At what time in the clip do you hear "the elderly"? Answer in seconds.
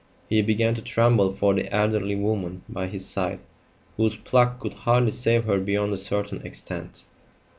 1.53-2.15